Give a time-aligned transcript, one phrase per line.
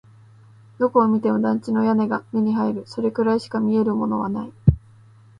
[0.79, 2.83] どこを見ても団地の屋根が目に入る。
[2.87, 4.53] それくらいしか見えるものはない。